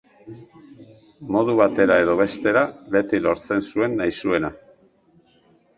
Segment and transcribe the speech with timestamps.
[1.35, 2.65] Modu batera edo bestera,
[2.97, 4.55] beti lortzen zuen nahi zuena.